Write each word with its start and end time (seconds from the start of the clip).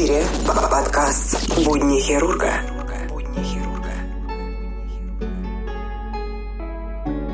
эфире 0.00 0.22
подкаст 0.46 1.62
«Будни 1.62 2.00
хирурга». 2.00 2.52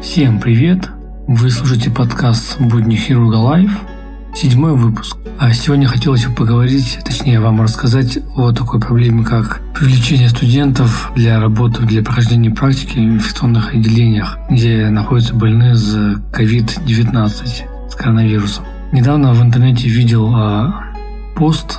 Всем 0.02 0.41
привет! 0.41 0.88
Вы 1.29 1.51
слушаете 1.51 1.91
подкаст 1.91 2.60
«Будни 2.60 2.97
хирурга 2.97 3.37
live», 3.37 3.71
седьмой 4.34 4.73
выпуск. 4.73 5.16
А 5.38 5.52
сегодня 5.52 5.87
хотелось 5.87 6.27
бы 6.27 6.34
поговорить, 6.34 6.98
точнее 7.05 7.38
вам 7.38 7.62
рассказать 7.62 8.19
о 8.34 8.51
такой 8.51 8.80
проблеме, 8.80 9.24
как 9.24 9.60
привлечение 9.73 10.29
студентов 10.29 11.12
для 11.15 11.38
работы, 11.38 11.83
для 11.83 12.02
прохождения 12.02 12.51
практики 12.51 12.98
в 12.98 13.02
инфекционных 13.02 13.74
отделениях, 13.74 14.38
где 14.51 14.88
находятся 14.91 15.35
больные 15.35 15.77
с 15.77 15.95
COVID-19, 16.33 17.91
с 17.91 17.95
коронавирусом. 17.95 18.65
Недавно 18.91 19.35
в 19.35 19.43
интернете 19.43 19.88
видел 19.88 20.35
а, 20.35 20.85
пост 21.37 21.79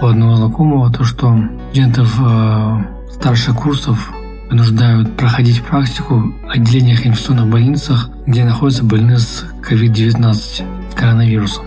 у 0.00 0.06
одного 0.06 0.36
знакомого, 0.36 0.92
то, 0.92 1.04
что 1.04 1.36
студентов 1.68 2.16
а, 2.20 2.84
старших 3.12 3.56
курсов 3.56 4.10
вынуждают 4.48 5.16
проходить 5.16 5.62
практику 5.62 6.34
в 6.42 6.50
отделениях 6.50 7.06
инфекционных 7.06 7.46
больницах, 7.48 8.10
где 8.26 8.44
находятся 8.44 8.84
больные 8.84 9.18
с 9.18 9.44
COVID-19, 9.68 10.32
с 10.34 10.62
коронавирусом. 10.94 11.64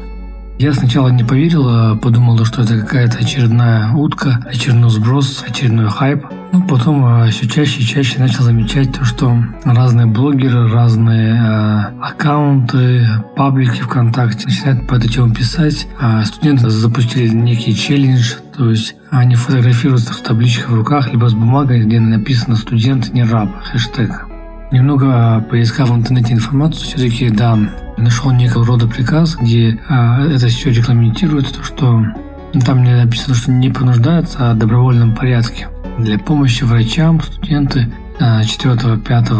Я 0.59 0.73
сначала 0.73 1.09
не 1.09 1.23
поверил, 1.23 1.67
а 1.67 1.95
подумал, 1.95 2.44
что 2.45 2.61
это 2.61 2.80
какая-то 2.80 3.19
очередная 3.19 3.91
утка, 3.94 4.39
очередной 4.45 4.89
сброс, 4.91 5.44
очередной 5.47 5.89
хайп. 5.89 6.25
Ну, 6.53 6.61
потом 6.67 7.03
а, 7.03 7.25
все 7.31 7.47
чаще 7.47 7.81
и 7.81 7.83
чаще 7.83 8.19
начал 8.19 8.43
замечать 8.43 8.93
то, 8.93 9.03
что 9.03 9.35
разные 9.65 10.05
блогеры, 10.05 10.71
разные 10.71 11.33
э, 11.33 11.99
аккаунты, 11.99 13.07
паблики 13.35 13.81
ВКонтакте 13.81 14.45
начинают 14.45 14.87
по 14.87 14.93
этой 14.93 15.09
теме 15.09 15.33
писать. 15.33 15.87
А 15.99 16.23
студенты 16.23 16.69
запустили 16.69 17.27
некий 17.29 17.75
челлендж, 17.75 18.35
то 18.55 18.69
есть 18.69 18.95
они 19.09 19.33
фотографируются 19.33 20.13
в 20.13 20.19
табличках 20.19 20.69
в 20.69 20.75
руках, 20.75 21.11
либо 21.11 21.27
с 21.27 21.33
бумагой, 21.33 21.85
где 21.85 21.99
написано 21.99 22.55
«студент 22.55 23.11
не 23.13 23.23
раб», 23.23 23.49
хэштег. 23.63 24.27
Немного 24.71 25.43
поискав 25.49 25.89
в 25.89 25.95
интернете 25.95 26.33
информацию, 26.33 26.83
все-таки, 26.83 27.31
да, 27.31 27.57
нашел 27.97 28.29
некого 28.29 28.63
рода 28.63 28.85
приказ, 28.85 29.38
где 29.41 29.79
а, 29.89 30.23
это 30.27 30.45
все 30.49 30.69
регламентируется, 30.69 31.55
то, 31.55 31.63
что 31.63 32.05
ну, 32.53 32.59
там 32.63 32.83
не 32.83 32.95
написано, 32.95 33.33
что 33.33 33.51
не 33.51 33.71
понуждается, 33.71 34.51
а 34.51 34.53
в 34.53 34.59
добровольном 34.59 35.15
порядке. 35.15 35.67
Для 35.97 36.17
помощи 36.17 36.63
врачам 36.63 37.22
студенты 37.22 37.91
а, 38.19 38.44
4, 38.44 38.97
5, 38.97 39.31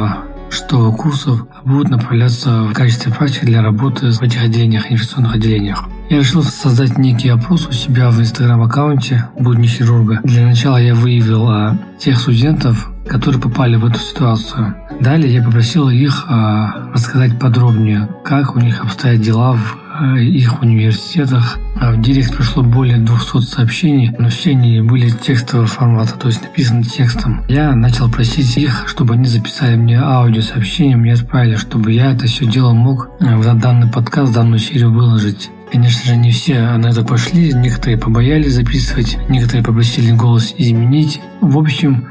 6 0.50 0.70
курсов 0.98 1.48
будут 1.66 1.90
направляться 1.90 2.64
в 2.64 2.74
качестве 2.74 3.12
практики 3.12 3.46
для 3.46 3.62
работы 3.62 4.12
в 4.12 4.22
этих 4.22 4.44
отделениях, 4.44 4.92
инфекционных 4.92 5.36
отделениях. 5.36 5.84
Я 6.10 6.20
решил 6.20 6.44
создать 6.44 6.98
некий 6.98 7.30
опрос 7.30 7.68
у 7.68 7.72
себя 7.72 8.12
в 8.12 8.20
инстаграм-аккаунте 8.20 9.30
«Будни 9.40 9.66
хирурга». 9.66 10.20
Для 10.24 10.46
начала 10.46 10.78
я 10.78 10.94
выявил 10.94 11.50
а, 11.50 11.78
тех 11.98 12.20
студентов, 12.20 12.92
которые 13.08 13.42
попали 13.42 13.76
в 13.76 13.86
эту 13.86 14.00
ситуацию. 14.00 14.76
Далее 15.00 15.34
я 15.34 15.44
попросил 15.44 15.90
их 15.90 16.26
а, 16.30 16.92
рассказать 16.94 17.40
подробнее, 17.40 18.08
как 18.24 18.56
у 18.56 18.60
них 18.60 18.82
обстоят 18.82 19.22
дела 19.22 19.54
в 19.54 19.78
а, 19.78 19.83
их 20.20 20.62
университетах. 20.62 21.58
А 21.80 21.92
в 21.92 22.02
директ 22.02 22.36
пришло 22.36 22.64
более 22.64 22.98
200 22.98 23.42
сообщений, 23.42 24.12
но 24.18 24.30
все 24.30 24.52
они 24.52 24.82
были 24.82 25.10
текстового 25.10 25.68
формата, 25.68 26.18
то 26.18 26.28
есть 26.28 26.42
написаны 26.42 26.84
текстом. 26.84 27.44
Я 27.48 27.76
начал 27.76 28.10
просить 28.10 28.58
их, 28.58 28.88
чтобы 28.88 29.16
они 29.16 29.26
записали 29.26 29.76
мне 29.76 30.00
аудиосообщение, 30.00 30.98
мне 30.98 31.14
отправили, 31.14 31.56
чтобы 31.56 31.92
я 31.92 32.12
это 32.12 32.28
все 32.28 32.46
дело 32.46 32.74
мог 32.74 33.10
в 33.20 33.60
данный 33.60 33.92
подкаст, 33.92 34.34
данную 34.34 34.60
серию 34.60 34.92
выложить. 34.92 35.50
Конечно 35.72 36.06
же, 36.06 36.16
не 36.16 36.32
все 36.32 36.78
на 36.78 36.88
это 36.88 37.04
пошли, 37.04 37.52
некоторые 37.52 37.98
побоялись 37.98 38.54
записывать, 38.54 39.18
некоторые 39.28 39.64
попросили 39.64 40.12
голос 40.12 40.54
изменить. 40.56 41.20
В 41.42 41.58
общем, 41.58 42.10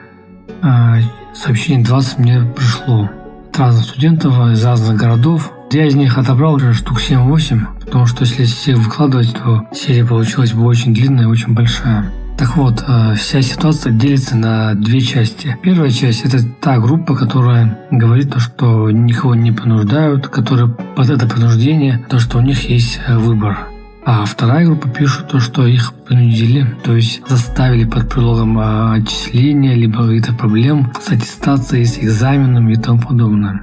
а, 0.63 0.99
сообщений 1.33 1.85
20 1.85 2.19
мне 2.19 2.43
пришло 2.57 3.09
от 3.49 3.59
разных 3.59 3.85
студентов 3.85 4.35
из 4.51 4.65
разных 4.65 4.97
городов. 4.97 5.53
Я 5.73 5.87
из 5.87 5.95
них 5.95 6.19
отобрал 6.19 6.57
уже 6.57 6.75
штук 6.75 7.01
7-8, 7.01 7.61
потому 7.87 8.05
что 8.05 8.25
если 8.25 8.45
всех 8.45 8.77
выкладывать, 8.77 9.33
то 9.33 9.67
серия 9.73 10.05
получилась 10.05 10.53
бы 10.53 10.67
очень 10.67 10.93
длинная 10.93 11.25
и 11.25 11.29
очень 11.29 11.55
большая. 11.55 12.13
Так 12.37 12.59
вот, 12.59 12.85
а, 12.87 13.15
вся 13.15 13.41
ситуация 13.41 13.91
делится 13.91 14.37
на 14.37 14.75
две 14.75 15.01
части. 15.01 15.57
Первая 15.63 15.91
часть– 15.91 16.25
это 16.27 16.45
та 16.61 16.79
группа, 16.79 17.15
которая 17.15 17.79
говорит 17.91 18.33
то, 18.33 18.39
что 18.39 18.91
никого 18.91 19.35
не 19.35 19.51
понуждают, 19.51 20.29
которые 20.29 20.69
под 20.69 21.09
это 21.09 21.27
принуждение, 21.27 22.05
то, 22.11 22.19
что 22.19 22.37
у 22.37 22.43
них 22.43 22.69
есть 22.69 23.01
выбор. 23.09 23.57
А 24.05 24.25
вторая 24.25 24.67
группа 24.67 24.89
пишут 24.89 25.29
то, 25.29 25.39
что 25.39 25.65
их 25.67 25.95
принудили, 25.95 26.67
то 26.83 26.97
есть 26.97 27.23
заставили 27.29 27.85
под 27.85 28.11
предлогом 28.11 28.59
а, 28.59 28.95
отчисления, 28.95 29.75
либо 29.75 30.07
каких-то 30.07 30.35
проблем 30.35 30.93
с 31.01 31.11
аттестацией, 31.11 31.87
с 31.87 31.99
экзаменами 31.99 32.73
и 32.73 32.77
тому 32.77 33.01
подобное. 33.01 33.63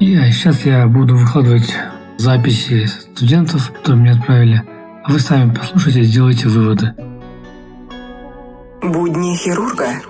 И 0.00 0.16
сейчас 0.32 0.64
я 0.64 0.86
буду 0.86 1.14
выкладывать 1.14 1.76
записи 2.16 2.86
студентов, 2.86 3.70
которые 3.70 4.00
мне 4.00 4.12
отправили, 4.12 4.62
а 5.04 5.12
вы 5.12 5.20
сами 5.20 5.54
послушайте 5.54 6.00
и 6.00 6.04
сделайте 6.04 6.48
выводы. 6.48 6.94
Будни 8.82 9.36
хирурга 9.36 10.00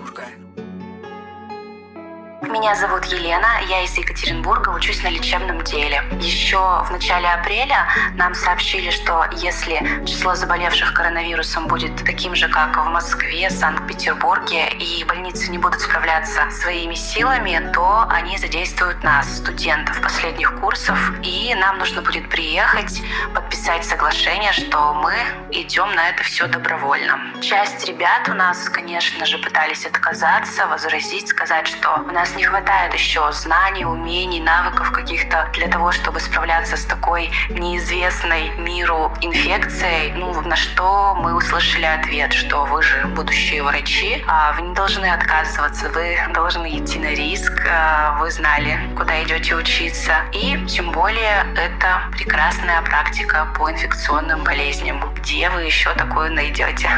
меня 2.61 2.75
зовут 2.75 3.07
Елена, 3.07 3.49
я 3.71 3.85
из 3.85 3.97
Екатеринбурга, 3.97 4.69
учусь 4.69 5.03
на 5.03 5.09
лечебном 5.09 5.65
деле. 5.65 6.03
Еще 6.21 6.59
в 6.59 6.91
начале 6.91 7.27
апреля 7.27 7.89
нам 8.17 8.35
сообщили, 8.35 8.91
что 8.91 9.25
если 9.33 10.05
число 10.05 10.35
заболевших 10.35 10.93
коронавирусом 10.93 11.69
будет 11.69 11.97
таким 12.05 12.35
же, 12.35 12.51
как 12.51 12.77
в 12.77 12.87
Москве, 12.91 13.49
Санкт-Петербурге, 13.49 14.69
и 14.79 15.03
больницы 15.05 15.51
не 15.51 15.57
будут 15.57 15.81
справляться 15.81 16.51
своими 16.51 16.95
силами, 16.95 17.73
то 17.73 18.07
они 18.11 18.37
задействуют 18.37 19.03
нас, 19.03 19.39
студентов 19.39 19.99
последних 20.03 20.61
курсов, 20.61 20.99
и 21.23 21.55
нам 21.55 21.79
нужно 21.79 22.03
будет 22.03 22.29
приехать, 22.29 23.01
подписать 23.35 23.87
соглашение, 23.87 24.53
что 24.53 24.93
мы 24.93 25.15
идем 25.51 25.95
на 25.95 26.11
это 26.11 26.23
все 26.25 26.47
добровольно. 26.47 27.19
Часть 27.41 27.89
ребят 27.89 28.29
у 28.29 28.35
нас, 28.35 28.69
конечно 28.69 29.25
же, 29.25 29.39
пытались 29.39 29.87
отказаться, 29.87 30.67
возразить, 30.67 31.29
сказать, 31.29 31.67
что 31.67 32.05
у 32.07 32.13
нас 32.13 32.37
не 32.37 32.50
хватает 32.51 32.93
еще 32.95 33.31
знаний, 33.33 33.85
умений, 33.85 34.41
навыков 34.41 34.91
каких-то 34.91 35.49
для 35.53 35.69
того, 35.69 35.93
чтобы 35.93 36.19
справляться 36.19 36.77
с 36.77 36.85
такой 36.85 37.31
неизвестной 37.49 38.51
миру 38.59 39.13
инфекцией. 39.21 40.13
Ну, 40.17 40.41
на 40.43 40.57
что 40.57 41.15
мы 41.15 41.35
услышали 41.35 41.85
ответ, 41.85 42.33
что 42.33 42.65
вы 42.65 42.83
же 42.83 43.07
будущие 43.15 43.63
врачи, 43.63 44.25
а 44.27 44.53
вы 44.55 44.63
не 44.63 44.75
должны 44.75 45.07
отказываться, 45.07 45.89
вы 45.91 46.19
должны 46.35 46.67
идти 46.77 46.99
на 46.99 47.15
риск, 47.15 47.53
а 47.71 48.19
вы 48.19 48.31
знали, 48.33 48.79
куда 48.97 49.23
идете 49.23 49.55
учиться. 49.55 50.15
И 50.33 50.59
тем 50.67 50.91
более 50.91 51.47
это 51.57 52.03
прекрасная 52.13 52.83
практика 52.83 53.47
по 53.57 53.71
инфекционным 53.71 54.43
болезням. 54.43 55.15
Где 55.15 55.49
вы 55.51 55.63
еще 55.63 55.95
такую 55.95 56.33
найдете? 56.33 56.91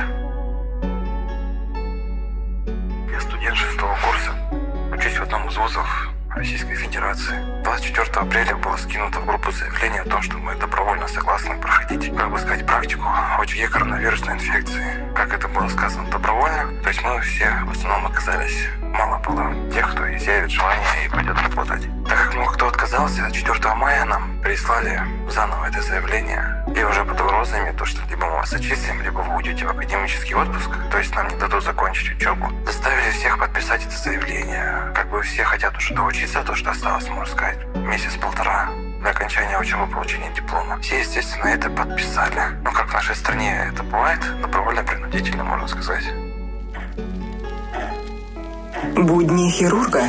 Учусь 5.53 5.59
в 5.59 5.59
одном 5.59 5.59
из 5.59 5.59
вузов 5.59 6.09
Российской 6.35 6.75
Федерации. 6.75 7.63
24 7.65 8.07
апреля 8.13 8.57
было 8.57 8.77
скинуто 8.77 9.21
в 9.21 9.27
группу 9.27 9.51
заявление 9.53 10.03
о 10.03 10.09
том, 10.09 10.23
что 10.23 10.39
мы 10.39 10.55
добровольно 10.57 11.07
согласны 11.09 11.59
проходить, 11.61 12.15
как 12.17 12.31
бы 12.31 12.39
сказать, 12.39 12.67
практику 12.67 13.05
очаге 13.39 13.69
коронавирусной 13.69 14.35
инфекции. 14.35 15.13
Как 15.15 15.35
это 15.35 15.49
было 15.49 15.69
сказано, 15.69 16.11
добровольно. 16.11 16.73
То 16.83 16.89
есть 16.89 17.03
мы 17.05 17.21
все 17.21 17.51
в 17.67 17.71
основном 17.71 18.07
оказались 18.07 18.69
мало 18.81 19.19
было 19.21 19.71
тех, 19.73 19.91
кто 19.93 20.17
изъявит 20.17 20.51
желание 20.51 21.07
и 21.07 21.09
пойдет 21.09 21.37
работать. 21.43 21.83
Так 22.09 22.19
как 22.19 22.35
много 22.35 22.53
кто 22.53 22.69
отказался, 22.69 23.31
4 23.31 23.75
мая 23.75 24.05
нам 24.05 24.41
прислали 24.43 25.01
заново 25.29 25.67
это 25.67 25.83
заявление. 25.83 26.62
И 26.75 26.83
уже 26.85 27.05
под 27.05 27.21
угрозами 27.21 27.75
то, 27.77 27.85
что 27.85 28.01
либо 28.09 28.27
мы 28.27 28.37
вас 28.37 28.53
отчислим, 28.53 29.03
либо 29.03 29.19
вы 29.19 29.37
уйдете 29.37 29.67
в 29.67 29.71
академический 29.71 30.35
отпуск, 30.35 30.71
то 30.91 30.99
есть 30.99 31.15
нам 31.15 31.29
не 31.29 31.37
дадут 31.37 31.63
закончить 31.63 32.17
учебу. 32.17 32.51
Заставили 32.65 33.11
всех 33.11 33.39
подписать 33.39 33.85
это 33.85 33.97
заявление. 33.97 34.93
Как 34.95 35.11
бы 35.11 35.21
все 35.23 35.45
хотят 35.45 35.77
уже 35.77 35.95
доучиться, 35.95 36.43
то, 36.43 36.55
что 36.55 36.71
осталось, 36.71 37.09
можно 37.09 37.27
сказать, 37.27 37.59
месяц-полтора 37.75 38.71
до 39.03 39.11
окончания 39.11 39.59
учебы 39.59 39.87
получения 39.87 40.33
диплома. 40.35 40.79
Все, 40.81 41.01
естественно, 41.01 41.49
это 41.49 41.69
подписали. 41.71 42.41
Но 42.63 42.73
как 42.73 42.89
в 42.89 42.95
нашей 42.95 43.17
стране 43.17 43.69
это 43.73 43.83
бывает, 43.83 44.21
добровольно-принудительно, 44.41 45.45
можно 45.45 45.69
сказать. 45.69 46.05
Будни 48.97 49.51
хирурга 49.51 50.05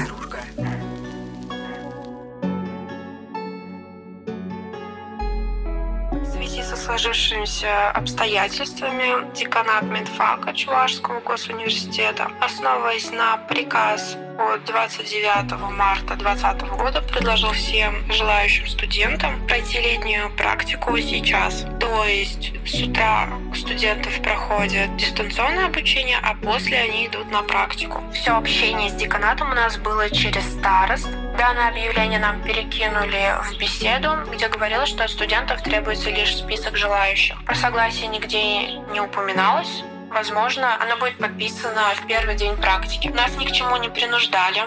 сложившимися 6.93 7.91
обстоятельствами 7.95 9.33
деканат 9.33 9.83
медфака 9.83 10.53
Чувашского 10.53 11.21
госуниверситета, 11.21 12.27
основываясь 12.39 13.11
на 13.11 13.37
приказ 13.37 14.15
от 14.37 14.63
29 14.65 15.51
марта 15.71 16.15
2020 16.15 16.61
года 16.77 17.01
предложил 17.01 17.51
всем 17.51 18.11
желающим 18.11 18.67
студентам 18.67 19.41
пройти 19.47 19.79
летнюю 19.79 20.29
практику 20.37 20.95
сейчас. 20.99 21.65
То 21.79 22.05
есть 22.05 22.53
с 22.63 22.81
утра 22.83 23.27
студентов 23.55 24.13
проходят 24.21 24.95
дистанционное 24.95 25.65
обучение, 25.65 26.19
а 26.21 26.35
после 26.35 26.77
они 26.77 27.07
идут 27.07 27.31
на 27.31 27.41
практику. 27.41 28.03
Все 28.13 28.37
общение 28.37 28.91
с 28.91 28.93
деканатом 28.93 29.51
у 29.51 29.55
нас 29.55 29.77
было 29.77 30.11
через 30.11 30.43
старост. 30.43 31.09
Данное 31.37 31.69
объявление 31.69 32.19
нам 32.19 32.41
перекинули 32.43 33.35
в 33.43 33.57
беседу, 33.57 34.09
где 34.31 34.47
говорилось, 34.47 34.89
что 34.89 35.03
от 35.03 35.09
студентов 35.09 35.61
требуется 35.61 36.09
лишь 36.09 36.35
список 36.35 36.77
желающих. 36.77 37.43
Про 37.45 37.55
согласие 37.55 38.07
нигде 38.07 38.73
не 38.91 39.01
упоминалось, 39.01 39.83
Возможно, 40.13 40.79
она 40.79 40.95
будет 40.97 41.17
подписана 41.17 41.81
в 41.95 42.05
первый 42.05 42.35
день 42.35 42.55
практики. 42.55 43.07
Нас 43.07 43.35
ни 43.35 43.45
к 43.45 43.51
чему 43.51 43.77
не 43.77 43.89
принуждали. 43.89 44.61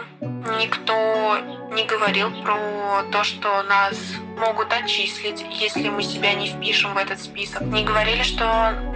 Никто 0.60 1.38
не 1.70 1.84
говорил 1.84 2.30
про 2.42 3.02
то, 3.10 3.24
что 3.24 3.62
нас 3.64 3.96
могут 4.38 4.72
отчислить, 4.72 5.44
если 5.50 5.88
мы 5.88 6.02
себя 6.02 6.34
не 6.34 6.48
впишем 6.48 6.94
в 6.94 6.96
этот 6.98 7.20
список. 7.20 7.62
Не 7.62 7.84
говорили, 7.84 8.22
что 8.22 8.44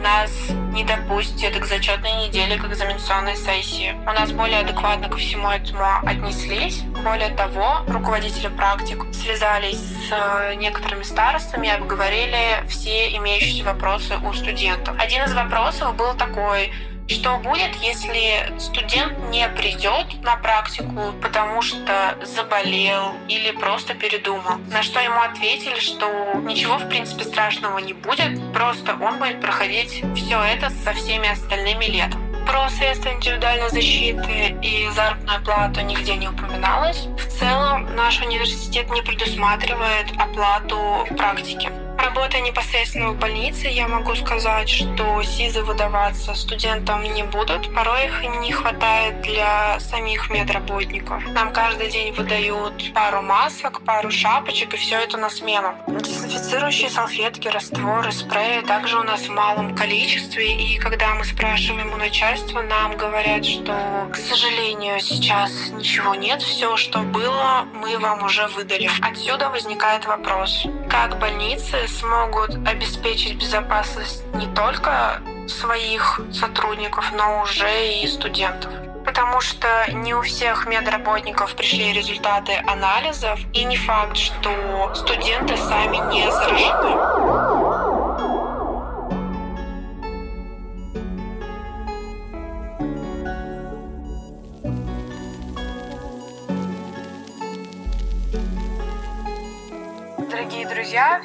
нас 0.02 0.30
не 0.72 0.84
допустят 0.84 1.58
к 1.58 1.64
зачетной 1.64 2.26
неделе, 2.26 2.56
к 2.56 2.64
экзаменационной 2.64 3.36
сессии. 3.36 3.94
У 4.02 4.12
нас 4.12 4.30
более 4.32 4.60
адекватно 4.60 5.08
ко 5.08 5.16
всему 5.16 5.50
этому 5.50 5.84
отнеслись. 6.04 6.82
Более 7.02 7.30
того, 7.30 7.80
руководители 7.88 8.48
практик 8.48 9.02
связались 9.12 9.78
с 9.78 10.12
э, 10.12 10.54
некоторыми 10.54 11.02
старостами 11.02 11.66
и 11.66 11.70
обговорили 11.70 12.64
все 12.68 13.16
имеющиеся 13.16 13.64
вопросы 13.64 14.16
у 14.18 14.32
студентов. 14.32 14.94
Один 14.98 15.24
из 15.24 15.32
вопросов 15.32 15.96
был 15.96 16.14
такой, 16.14 16.72
что 17.10 17.38
будет, 17.38 17.74
если 17.82 18.56
студент 18.58 19.18
не 19.30 19.48
придет 19.48 20.22
на 20.22 20.36
практику, 20.36 21.12
потому 21.20 21.60
что 21.60 22.16
заболел 22.22 23.14
или 23.28 23.50
просто 23.50 23.94
передумал? 23.94 24.58
На 24.70 24.82
что 24.82 25.00
ему 25.00 25.20
ответили, 25.20 25.80
что 25.80 26.06
ничего 26.44 26.78
в 26.78 26.88
принципе 26.88 27.24
страшного 27.24 27.78
не 27.78 27.94
будет, 27.94 28.52
просто 28.52 28.96
он 29.00 29.18
будет 29.18 29.40
проходить 29.40 30.04
все 30.14 30.40
это 30.40 30.70
со 30.70 30.92
всеми 30.92 31.28
остальными 31.28 31.86
летом. 31.86 32.20
Про 32.46 32.68
средства 32.70 33.10
индивидуальной 33.10 33.70
защиты 33.70 34.56
и 34.62 34.88
заработную 34.90 35.44
плату 35.44 35.80
нигде 35.82 36.16
не 36.16 36.28
упоминалось. 36.28 37.06
В 37.18 37.38
целом 37.38 37.94
наш 37.94 38.20
университет 38.20 38.90
не 38.90 39.02
предусматривает 39.02 40.06
оплату 40.18 41.06
практики. 41.16 41.70
Работая 42.02 42.40
непосредственно 42.40 43.10
в 43.10 43.18
больнице, 43.18 43.68
я 43.68 43.86
могу 43.86 44.14
сказать, 44.14 44.70
что 44.70 45.22
СИЗы 45.22 45.62
выдаваться 45.62 46.34
студентам 46.34 47.02
не 47.02 47.24
будут. 47.24 47.74
Порой 47.74 48.06
их 48.06 48.22
не 48.40 48.52
хватает 48.52 49.20
для 49.20 49.78
самих 49.80 50.30
медработников. 50.30 51.22
Нам 51.26 51.52
каждый 51.52 51.90
день 51.90 52.14
выдают 52.14 52.94
пару 52.94 53.20
масок, 53.20 53.82
пару 53.84 54.10
шапочек, 54.10 54.72
и 54.72 54.76
все 54.78 54.96
это 54.96 55.18
на 55.18 55.28
смену. 55.28 55.74
Дезинфицирующие 55.88 56.88
салфетки, 56.88 57.48
растворы, 57.48 58.12
спреи 58.12 58.62
также 58.62 58.98
у 58.98 59.02
нас 59.02 59.20
в 59.22 59.30
малом 59.30 59.76
количестве. 59.76 60.54
И 60.54 60.78
когда 60.78 61.14
мы 61.14 61.24
спрашиваем 61.24 61.92
у 61.92 61.96
начальства, 61.96 62.62
нам 62.62 62.96
говорят, 62.96 63.44
что, 63.44 64.08
к 64.10 64.16
сожалению, 64.16 65.00
сейчас 65.00 65.50
ничего 65.72 66.14
нет. 66.14 66.40
Все, 66.40 66.78
что 66.78 67.00
было, 67.00 67.66
мы 67.74 67.98
вам 67.98 68.24
уже 68.24 68.46
выдали. 68.48 68.90
Отсюда 69.02 69.50
возникает 69.50 70.06
вопрос, 70.06 70.66
как 70.88 71.18
больницы 71.18 71.89
смогут 71.98 72.56
обеспечить 72.66 73.36
безопасность 73.36 74.24
не 74.34 74.46
только 74.54 75.20
своих 75.48 76.20
сотрудников, 76.32 77.12
но 77.12 77.42
уже 77.42 78.00
и 78.00 78.06
студентов. 78.06 78.72
Потому 79.04 79.40
что 79.40 79.68
не 79.92 80.14
у 80.14 80.22
всех 80.22 80.66
медработников 80.66 81.54
пришли 81.56 81.92
результаты 81.92 82.52
анализов, 82.66 83.40
и 83.52 83.64
не 83.64 83.76
факт, 83.76 84.16
что 84.16 84.94
студенты 84.94 85.56
сами 85.56 85.96
не 86.12 86.30
заражены. 86.30 86.99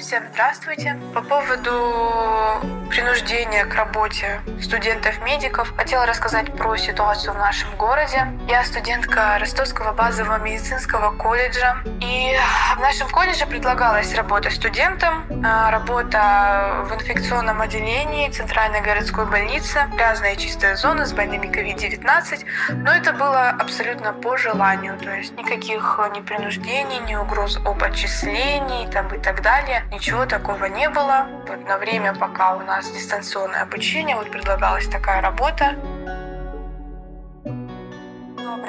Всем 0.05 0.23
здравствуйте. 0.31 0.99
По 1.15 1.21
поводу 1.23 2.74
принуждения 2.89 3.65
к 3.65 3.75
работе 3.75 4.41
студентов-медиков 4.61 5.73
хотела 5.75 6.05
рассказать 6.05 6.53
про 6.53 6.77
ситуацию 6.77 7.33
в 7.33 7.37
нашем 7.37 7.75
городе. 7.75 8.27
Я 8.47 8.63
студентка 8.63 9.37
Ростовского 9.39 9.93
базового 9.93 10.39
медицинского 10.39 11.15
колледжа. 11.17 11.77
И 12.01 12.35
в 12.75 12.79
нашем 12.79 13.09
колледже 13.09 13.45
предлагалась 13.45 14.13
работа 14.15 14.49
студентам, 14.49 15.25
а, 15.43 15.71
работа 15.71 16.85
в 16.89 16.93
инфекционном 16.93 17.61
отделении 17.61 18.29
Центральной 18.29 18.81
городской 18.81 19.25
больницы, 19.25 19.87
грязная 19.95 20.35
чистая 20.35 20.75
зона 20.75 21.05
с 21.05 21.13
больными 21.13 21.47
COVID-19. 21.47 22.45
Но 22.83 22.93
это 22.93 23.13
было 23.13 23.49
абсолютно 23.49 24.13
по 24.13 24.37
желанию, 24.37 24.97
то 24.97 25.11
есть 25.11 25.37
никаких 25.37 25.99
ни 26.15 26.21
принуждений, 26.21 26.99
ни 26.99 27.15
угроз 27.15 27.57
об 27.65 27.83
отчислении 27.83 28.87
там, 28.91 29.07
и 29.13 29.19
так 29.19 29.41
далее. 29.41 29.83
Ничего 29.91 30.25
такого 30.25 30.65
не 30.65 30.89
было. 30.89 31.27
Вот 31.47 31.67
на 31.67 31.77
время, 31.77 32.13
пока 32.13 32.55
у 32.55 32.59
нас 32.61 32.74
дистанционное 32.83 33.61
обучение, 33.61 34.15
вот 34.15 34.31
предлагалась 34.31 34.87
такая 34.87 35.21
работа. 35.21 35.75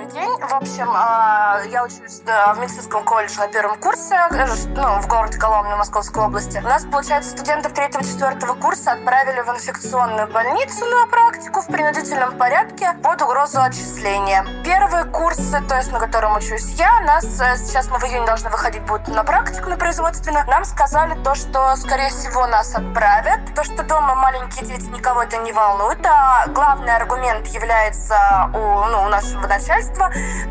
Добрый 0.06 0.22
день. 0.22 0.40
В 0.40 0.54
общем, 0.54 0.90
а, 0.94 1.60
я 1.70 1.84
учусь 1.84 2.20
в 2.24 2.58
медицинском 2.60 3.04
колледже 3.04 3.40
на 3.40 3.48
первом 3.48 3.78
курсе, 3.78 4.14
э, 4.14 4.46
ну, 4.76 5.00
в 5.00 5.08
городе 5.08 5.38
Коломне, 5.38 5.74
Московской 5.74 6.24
области. 6.24 6.58
У 6.58 6.68
нас, 6.68 6.84
получается, 6.84 7.30
студентов 7.30 7.72
третьего-четвертого 7.72 8.54
курса 8.54 8.92
отправили 8.92 9.40
в 9.40 9.48
инфекционную 9.48 10.28
больницу 10.28 10.84
на 10.84 11.06
практику 11.06 11.60
в 11.60 11.66
принудительном 11.66 12.36
порядке 12.38 12.92
под 13.02 13.22
угрозу 13.22 13.60
отчисления. 13.60 14.46
Первые 14.64 15.04
курсы, 15.06 15.60
то 15.68 15.76
есть 15.76 15.90
на 15.90 15.98
котором 15.98 16.36
учусь 16.36 16.74
я, 16.74 17.00
нас 17.00 17.24
э, 17.40 17.56
сейчас 17.56 17.88
мы 17.88 17.98
в 17.98 18.04
июне 18.04 18.26
должны 18.26 18.50
выходить 18.50 18.82
будут 18.82 19.08
на 19.08 19.24
практику 19.24 19.70
на 19.70 19.76
производственно. 19.76 20.44
Нам 20.46 20.64
сказали 20.64 21.20
то, 21.22 21.34
что, 21.34 21.74
скорее 21.76 22.10
всего, 22.10 22.46
нас 22.46 22.74
отправят, 22.74 23.40
то, 23.54 23.64
что 23.64 23.82
дома 23.82 24.14
маленькие 24.14 24.66
дети 24.66 24.86
никого 24.86 25.22
это 25.22 25.38
не 25.38 25.52
волнует, 25.52 26.04
а 26.06 26.46
главный 26.48 26.94
аргумент 26.94 27.46
является 27.48 28.50
у, 28.54 28.84
ну, 28.90 29.04
у 29.04 29.08
нашего 29.08 29.46
начальства 29.46 29.95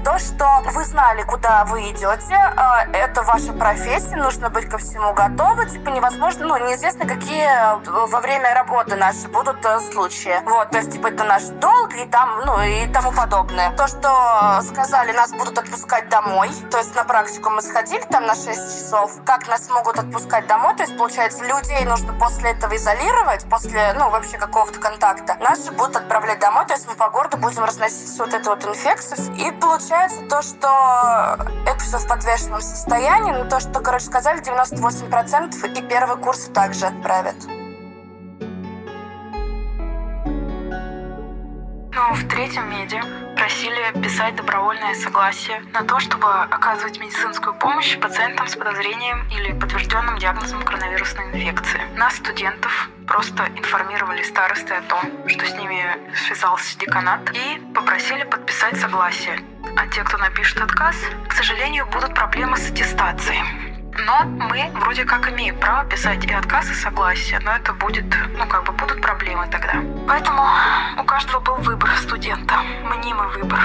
то, 0.04 0.20
что 0.20 0.62
вы 0.74 0.84
знали, 0.84 1.24
куда 1.24 1.66
вы 1.66 1.90
идете, 1.92 2.36
а, 2.36 2.86
это 2.94 3.24
ваша 3.24 3.54
профессия, 3.54 4.16
нужно 4.16 4.50
быть 4.50 4.70
ко 4.70 4.78
всему 4.78 5.14
готовы, 5.14 5.66
типа 5.70 5.90
невозможно, 5.90 6.46
ну, 6.46 6.58
неизвестно, 6.58 7.08
какие 7.08 7.46
э, 7.46 7.80
во 7.86 8.20
время 8.20 8.54
работы 8.54 8.96
наши 8.96 9.28
будут 9.28 9.64
э, 9.66 9.80
случаи. 9.92 10.36
Вот, 10.46 10.70
то 10.70 10.78
есть, 10.78 10.92
типа, 10.92 11.08
это 11.08 11.24
наш 11.24 11.44
долг 11.44 11.94
и 11.96 12.06
там, 12.06 12.42
ну, 12.46 12.62
и 12.62 12.88
тому 12.88 13.12
подобное. 13.12 13.72
То, 13.76 13.88
что 13.88 14.62
сказали, 14.64 15.12
нас 15.12 15.32
будут 15.32 15.58
отпускать 15.58 16.10
домой, 16.10 16.50
то 16.72 16.78
есть 16.78 16.96
на 16.96 17.04
практику 17.04 17.50
мы 17.50 17.62
сходили 17.62 18.04
там 18.10 18.26
на 18.26 18.36
6 18.36 18.48
часов, 18.48 19.12
как 19.26 19.48
нас 19.48 19.70
могут 19.70 19.98
отпускать 19.98 20.48
домой, 20.48 20.76
то 20.76 20.84
есть, 20.84 20.98
получается, 20.98 21.44
людей 21.44 21.84
нужно 21.86 22.14
после 22.14 22.52
этого 22.52 22.76
изолировать, 22.76 23.46
после, 23.50 23.94
ну, 23.94 24.10
вообще 24.10 24.38
какого-то 24.38 24.80
контакта. 24.80 25.36
Нас 25.40 25.66
же 25.66 25.72
будут 25.72 25.96
отправлять 25.96 26.40
домой, 26.40 26.66
то 26.66 26.74
есть 26.74 26.88
мы 26.88 26.96
по 26.96 27.10
городу 27.10 27.38
будем 27.38 27.64
разносить 27.64 28.18
вот 28.20 28.34
эту 28.34 28.50
вот 28.50 28.66
инфекцию. 28.66 29.35
И 29.38 29.52
получается 29.60 30.22
то, 30.30 30.42
что 30.42 31.38
это 31.66 31.80
все 31.80 31.98
в 31.98 32.08
подвешенном 32.08 32.62
состоянии, 32.62 33.34
но 33.34 33.50
то, 33.50 33.60
что, 33.60 33.82
короче, 33.82 34.06
сказали, 34.06 34.42
98% 34.42 35.78
и 35.78 35.82
первый 35.82 36.18
курс 36.18 36.50
также 36.54 36.86
отправят. 36.86 37.36
Ну, 41.94 42.14
в 42.14 42.28
третьем 42.30 42.70
меди 42.70 43.02
просили 43.66 44.04
писать 44.04 44.36
добровольное 44.36 44.94
согласие 44.94 45.60
на 45.74 45.84
то, 45.84 46.00
чтобы 46.00 46.28
оказывать 46.28 47.00
медицинскую 47.00 47.56
помощь 47.56 47.98
пациентам 47.98 48.48
с 48.48 48.56
подозрением 48.56 49.28
или 49.30 49.54
подтвержденным 49.60 50.20
диагнозом 50.20 50.64
коронавирусной 50.64 51.26
инфекции. 51.32 51.82
Нас, 51.96 52.16
студентов, 52.18 52.90
просто 53.08 53.48
информировали 53.56 54.22
старосты 54.22 54.76
о 54.76 54.82
том, 54.82 55.02
что 55.28 55.46
с 55.48 55.54
ними 55.56 55.84
связался 56.28 56.78
деканат, 56.78 57.22
и 57.34 57.60
попросили 57.74 58.24
подписать 58.24 58.80
согласие. 58.80 59.40
А 59.76 59.88
те, 59.88 60.04
кто 60.04 60.18
напишет 60.18 60.62
отказ, 60.62 60.96
к 61.28 61.34
сожалению, 61.34 61.88
будут 61.88 62.14
проблемы 62.14 62.58
с 62.58 62.70
аттестацией. 62.70 63.75
Но 63.98 64.26
мы 64.26 64.70
вроде 64.74 65.06
как 65.06 65.32
имеем 65.32 65.58
право 65.58 65.88
писать 65.90 66.26
и 66.26 66.34
отказ, 66.34 66.70
и 66.70 66.74
согласие, 66.74 67.40
но 67.40 67.56
это 67.56 67.74
будет, 67.74 68.06
ну 68.38 68.46
как 68.48 68.66
бы 68.66 68.74
будут 68.74 69.02
проблемы 69.02 69.48
тогда. 69.48 69.82
Поэтому 70.08 70.44
у 70.98 71.04
каждого 71.04 71.40
был 71.40 71.56
выбор 71.56 71.90
студента, 71.98 72.56
мнимый 72.84 73.28
выбор. 73.30 73.60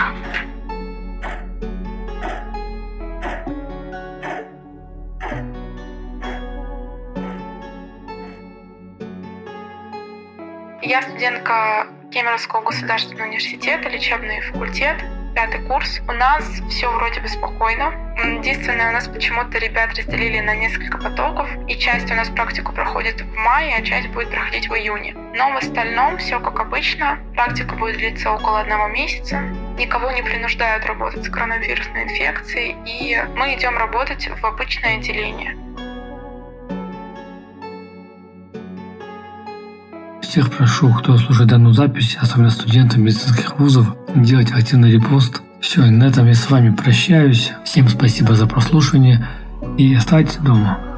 Я 10.83 11.03
студентка 11.03 11.87
Кемеровского 12.11 12.63
государственного 12.63 13.29
университета, 13.29 13.89
лечебный 13.89 14.41
факультет 14.41 14.97
пятый 15.35 15.61
курс. 15.63 16.01
У 16.09 16.13
нас 16.13 16.45
все 16.69 16.91
вроде 16.91 17.21
бы 17.21 17.29
спокойно. 17.29 17.93
Единственное, 18.19 18.91
у 18.91 18.93
нас 18.93 19.09
почему-то 19.09 19.59
ребят 19.59 19.95
разделили 19.97 20.41
на 20.41 20.55
несколько 20.55 20.99
потоков, 20.99 21.49
и 21.69 21.77
часть 21.77 22.11
у 22.11 22.15
нас 22.15 22.29
практику 22.29 22.73
проходит 22.73 23.21
в 23.21 23.35
мае, 23.35 23.77
а 23.77 23.83
часть 23.83 24.09
будет 24.09 24.31
проходить 24.31 24.69
в 24.69 24.75
июне. 24.75 25.15
Но 25.35 25.51
в 25.53 25.57
остальном 25.57 26.19
все 26.19 26.39
как 26.41 26.61
обычно. 26.61 27.19
Практика 27.35 27.75
будет 27.77 27.97
длиться 27.97 28.31
около 28.31 28.61
одного 28.61 28.89
месяца. 28.89 29.41
Никого 29.79 30.11
не 30.11 30.23
принуждают 30.23 30.85
работать 30.87 31.25
с 31.25 31.31
коронавирусной 31.31 32.05
инфекцией, 32.05 32.77
и 32.85 33.23
мы 33.37 33.55
идем 33.55 33.79
работать 33.79 34.29
в 34.29 34.45
обычное 34.45 34.97
отделение. 34.97 35.57
Всех 40.31 40.49
прошу, 40.49 40.95
кто 40.95 41.19
слушает 41.19 41.51
данную 41.51 41.75
запись, 41.75 42.17
особенно 42.21 42.51
студентам 42.51 43.03
медицинских 43.03 43.59
вузов, 43.59 43.97
делать 44.15 44.53
активный 44.53 44.93
репост. 44.93 45.43
Все, 45.61 45.85
на 45.85 46.05
этом 46.05 46.29
я 46.29 46.35
с 46.35 46.49
вами 46.49 46.73
прощаюсь. 46.73 47.51
Всем 47.65 47.89
спасибо 47.89 48.37
за 48.37 48.47
прослушивание 48.47 49.27
и 49.77 49.93
оставайтесь 49.93 50.37
дома. 50.37 50.90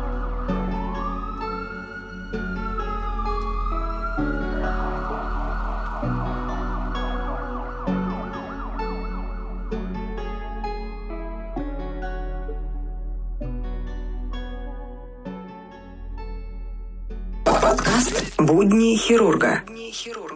Будни 18.53 18.97
хирурга. 18.99 19.63
Будни 19.67 19.91
хирурга. 19.93 20.32